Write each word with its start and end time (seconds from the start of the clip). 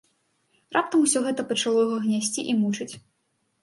Раптам 0.77 1.03
усё 1.09 1.23
гэта 1.27 1.47
пачало 1.53 1.79
яго 1.87 2.03
гнясці 2.09 2.51
і 2.51 2.61
мучыць. 2.67 2.93